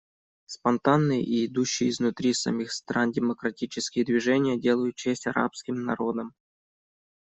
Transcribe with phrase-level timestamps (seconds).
[0.47, 6.33] Спонтанные и идущие изнутри самих стран демократические движения делают честь арабским народам.